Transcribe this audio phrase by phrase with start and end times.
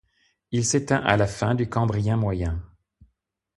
[0.49, 2.59] Il s'éteint à la fin du Cambrien moyen.